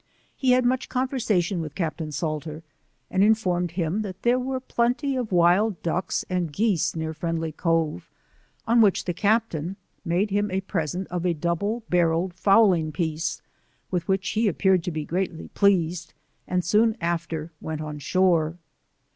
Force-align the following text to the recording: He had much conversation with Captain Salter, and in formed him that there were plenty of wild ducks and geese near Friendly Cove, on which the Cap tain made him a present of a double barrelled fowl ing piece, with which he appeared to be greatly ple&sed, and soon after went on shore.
He 0.35 0.53
had 0.53 0.65
much 0.65 0.89
conversation 0.89 1.61
with 1.61 1.75
Captain 1.75 2.11
Salter, 2.11 2.63
and 3.11 3.23
in 3.23 3.35
formed 3.35 3.73
him 3.73 4.01
that 4.01 4.23
there 4.23 4.39
were 4.39 4.59
plenty 4.59 5.15
of 5.15 5.31
wild 5.31 5.79
ducks 5.83 6.25
and 6.27 6.51
geese 6.51 6.95
near 6.95 7.13
Friendly 7.13 7.51
Cove, 7.51 8.09
on 8.65 8.81
which 8.81 9.05
the 9.05 9.13
Cap 9.13 9.51
tain 9.51 9.75
made 10.03 10.31
him 10.31 10.49
a 10.49 10.61
present 10.61 11.07
of 11.09 11.23
a 11.23 11.35
double 11.35 11.83
barrelled 11.89 12.33
fowl 12.33 12.73
ing 12.73 12.91
piece, 12.91 13.43
with 13.91 14.07
which 14.07 14.29
he 14.29 14.47
appeared 14.47 14.83
to 14.85 14.91
be 14.91 15.05
greatly 15.05 15.49
ple&sed, 15.49 16.13
and 16.47 16.65
soon 16.65 16.97
after 16.99 17.51
went 17.61 17.79
on 17.81 17.99
shore. 17.99 18.57